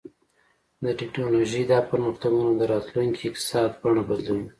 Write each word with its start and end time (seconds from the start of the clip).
د 0.83 0.85
ټیکنالوژۍ 0.99 1.63
دا 1.73 1.79
پرمختګونه 1.91 2.51
د 2.55 2.61
راتلونکي 2.73 3.21
اقتصاد 3.25 3.69
بڼه 3.81 4.01
بدلوي. 4.09 4.47